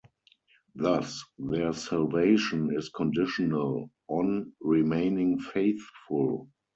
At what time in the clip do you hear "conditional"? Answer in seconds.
2.89-3.91